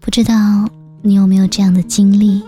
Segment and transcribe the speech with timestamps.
[0.00, 0.68] 不知道
[1.02, 2.42] 你有没有这样的经历？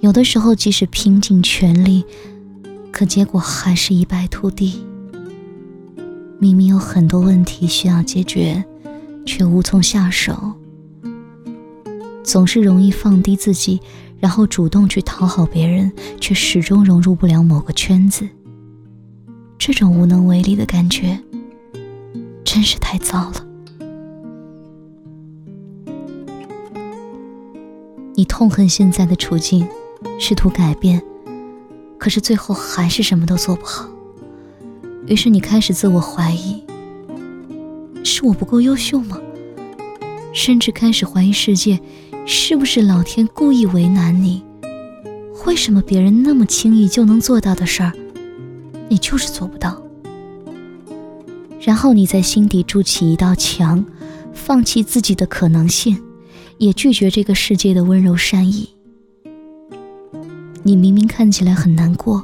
[0.00, 2.04] 有的时候，即使拼尽全力，
[2.90, 4.84] 可结果还是一败涂地。
[6.40, 8.64] 明明有很多问题需要解决，
[9.24, 10.52] 却无从下手。
[12.24, 13.80] 总是容易放低自己，
[14.18, 18.28] 然后主动去讨好别人，却始终融入不了某个圈子。
[19.64, 21.16] 这种无能为力的感觉，
[22.42, 23.46] 真是太糟了。
[28.16, 29.64] 你痛恨现在的处境，
[30.18, 31.00] 试图改变，
[31.96, 33.88] 可是最后还是什么都做不好。
[35.06, 36.64] 于是你开始自我怀疑：
[38.02, 39.16] 是我不够优秀吗？
[40.32, 41.78] 甚至开始怀疑世界，
[42.26, 44.42] 是不是老天故意为难你？
[45.46, 47.92] 为什么别人那么轻易就能做到的事儿，
[48.92, 49.82] 你就是做不到？
[51.58, 53.82] 然后你在心底筑起一道墙，
[54.34, 55.98] 放弃自己的可能性，
[56.58, 58.68] 也拒绝这个世界的温柔善意。
[60.62, 62.22] 你明明看起来很难过，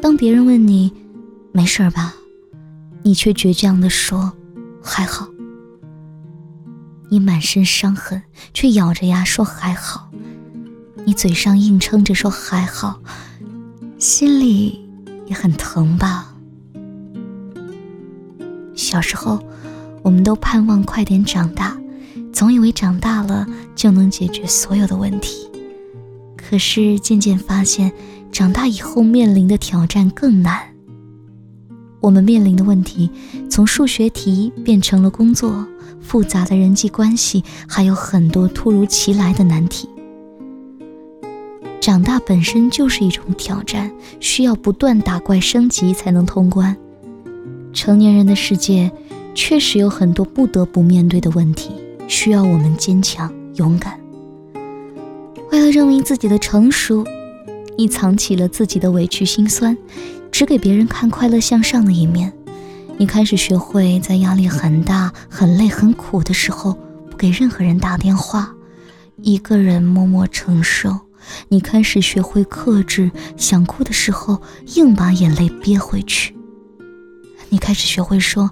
[0.00, 0.92] 当别人问你。
[1.50, 2.14] 没事吧？
[3.02, 4.32] 你却倔强地说
[4.80, 5.26] ：“还好。”
[7.10, 10.08] 你满身伤痕，却咬着牙说：“还好。”
[11.04, 13.00] 你嘴上硬撑着说：“还好。”
[13.98, 14.83] 心里
[15.26, 16.34] 也很疼吧？
[18.74, 19.38] 小时候，
[20.02, 21.76] 我们都盼望快点长大，
[22.32, 25.48] 总以为长大了就能解决所有的问题。
[26.36, 27.92] 可是渐渐发现，
[28.30, 30.60] 长大以后面临的挑战更难。
[32.00, 33.10] 我们面临的问题，
[33.48, 35.66] 从数学题变成了工作、
[36.02, 39.88] 复杂的人际关系，还有很多突如其来的难题。
[41.84, 46.74] 长大本身就是一种挑战，需要不断打怪升级才能通关。
[47.74, 48.90] 成年人的世界
[49.34, 51.72] 确实有很多不得不面对的问题，
[52.08, 54.00] 需要我们坚强勇敢。
[55.52, 57.04] 为了证明自己的成熟，
[57.76, 59.76] 你藏起了自己的委屈心酸。
[60.32, 62.32] 只给别人看快乐向上的一面，
[62.96, 66.78] 你开始学会在压力很大、很累、很苦的时候
[67.10, 68.54] 不给任何人打电话，
[69.20, 70.98] 一个人默默承受。
[71.48, 74.40] 你开始学会克制，想哭的时候
[74.76, 76.34] 硬把眼泪憋回去。
[77.48, 78.50] 你开始学会说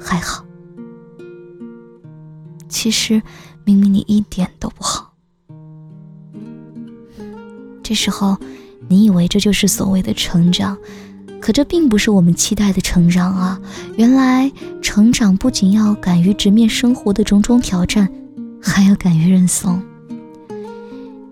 [0.00, 0.44] 还好，
[2.68, 3.20] 其实
[3.64, 5.12] 明明你一点都不好。
[7.82, 8.36] 这时候，
[8.88, 10.78] 你以为这就是所谓的成长。
[11.40, 13.60] 可这并不是我们期待的成长啊！
[13.96, 18.10] 原来成长不仅要敢于直面生活的种种挑战，
[18.62, 19.82] 还要敢于认怂。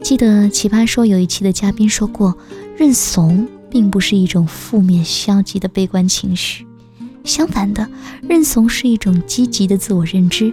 [0.03, 2.37] 记得《奇葩说》有一期的嘉宾说过，
[2.77, 6.67] 认怂并不是一种负面消极的悲观情绪，
[7.23, 7.89] 相反的，
[8.29, 10.53] 认怂是一种积极的自我认知，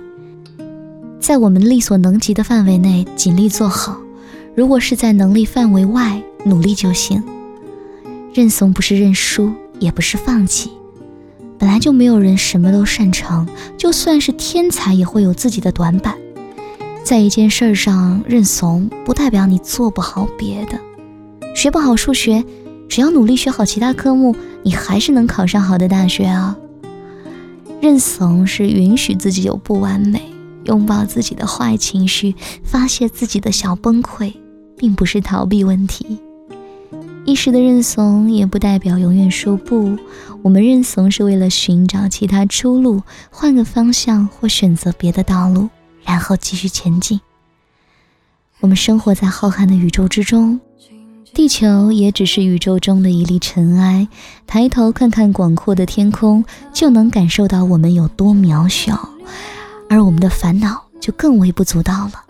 [1.19, 3.99] 在我们力所能及的范围内尽力做好，
[4.55, 7.21] 如果是在能力范围外努力就行。
[8.31, 10.69] 认怂不是认输，也不是放弃。
[11.57, 16.15] 本来就没有人什么都擅长，就算是天才，也会有自己的短板。
[17.03, 20.79] 在一件事上认怂，不代表你做不好别的。
[21.55, 22.43] 学不好数学，
[22.87, 26.55] 只要努力学好其他科目，你还是能考上好的大学啊。
[27.81, 30.21] 认怂是允许自己有不完美，
[30.65, 34.33] 拥抱自己的坏情绪，发泄自己的小崩溃，
[34.77, 36.19] 并不是逃避问题。
[37.25, 39.97] 一时的认怂也不代表永远说不。
[40.41, 43.01] 我们认怂是为了寻找其他出路，
[43.31, 45.69] 换个方向或选择别的道路，
[46.09, 47.21] 然后继续前进。
[48.61, 50.59] 我们生活在浩瀚的宇宙之中，
[51.35, 54.07] 地球也只是宇宙中的一粒尘埃。
[54.47, 56.43] 抬头看看广阔的天空，
[56.73, 59.07] 就能感受到我们有多渺小，
[59.87, 62.23] 而我们的烦恼就更微不足道了。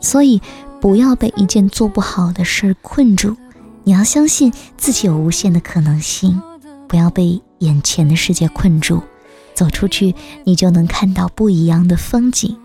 [0.00, 0.40] 所以，
[0.80, 3.36] 不要被一件做不好的事困住。
[3.84, 6.40] 你要相信自己有无限的可能性，
[6.88, 9.02] 不要被眼前的世界困住，
[9.54, 12.56] 走出去，你就能看到不一样的风景。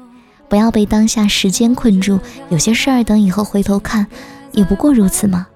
[0.52, 2.20] 不要被当下时间困住，
[2.50, 4.06] 有些事儿等以后回头看，
[4.52, 5.48] 也不过如此嘛。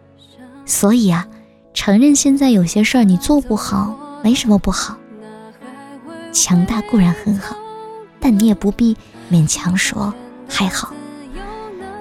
[0.66, 1.28] 所以啊，
[1.74, 3.94] 承认现在有些事儿你做不好，
[4.24, 4.96] 没什么不好。
[6.32, 7.58] 强大固然很好，
[8.22, 8.96] 但你也不必
[9.30, 10.14] 勉强说
[10.48, 10.94] 还好。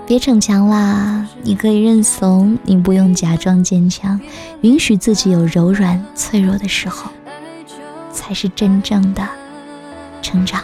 [0.07, 1.27] 别逞强啦！
[1.43, 4.21] 你可以认怂，你不用假装坚强，
[4.61, 7.11] 允许自己有柔软脆弱的时候，
[8.13, 9.29] 才是真正的
[10.23, 10.63] 成长。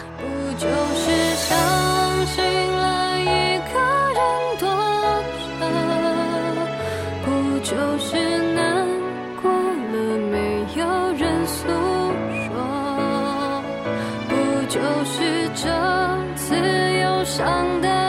[17.31, 18.00] 伤的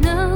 [0.00, 0.33] 能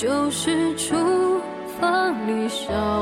[0.00, 0.96] 就是厨
[1.78, 2.99] 房里烧。